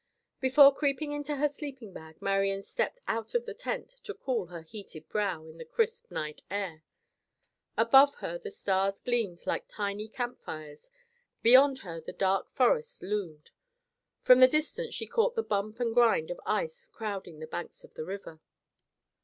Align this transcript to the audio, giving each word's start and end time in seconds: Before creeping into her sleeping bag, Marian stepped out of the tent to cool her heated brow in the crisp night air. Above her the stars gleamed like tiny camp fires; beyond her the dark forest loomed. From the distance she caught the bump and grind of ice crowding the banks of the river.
Before 0.39 0.73
creeping 0.73 1.11
into 1.11 1.35
her 1.35 1.47
sleeping 1.47 1.93
bag, 1.93 2.23
Marian 2.23 2.63
stepped 2.63 3.01
out 3.07 3.35
of 3.35 3.45
the 3.45 3.53
tent 3.53 3.97
to 4.03 4.15
cool 4.15 4.47
her 4.47 4.63
heated 4.63 5.07
brow 5.09 5.45
in 5.45 5.59
the 5.59 5.63
crisp 5.63 6.09
night 6.09 6.41
air. 6.49 6.81
Above 7.77 8.15
her 8.15 8.39
the 8.39 8.49
stars 8.49 8.99
gleamed 8.99 9.43
like 9.45 9.67
tiny 9.67 10.07
camp 10.07 10.41
fires; 10.41 10.89
beyond 11.43 11.81
her 11.85 12.01
the 12.01 12.13
dark 12.13 12.49
forest 12.49 13.03
loomed. 13.03 13.51
From 14.23 14.39
the 14.39 14.47
distance 14.47 14.95
she 14.95 15.05
caught 15.05 15.35
the 15.35 15.43
bump 15.43 15.79
and 15.79 15.93
grind 15.93 16.31
of 16.31 16.41
ice 16.47 16.87
crowding 16.87 17.37
the 17.37 17.45
banks 17.45 17.83
of 17.83 17.93
the 17.93 18.03
river. 18.03 18.39